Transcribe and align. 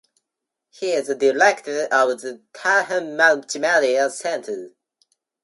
He 0.71 0.93
is 0.93 1.05
the 1.09 1.13
director 1.13 1.83
of 1.91 2.21
the 2.21 2.41
Tehran 2.55 3.15
Multimedia 3.15 4.09
Center. 4.11 4.71